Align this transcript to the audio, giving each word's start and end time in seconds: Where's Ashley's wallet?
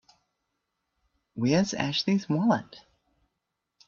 Where's 1.35 1.75
Ashley's 1.75 2.27
wallet? 2.27 2.77